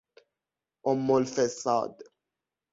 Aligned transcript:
امالفساد 0.85 1.97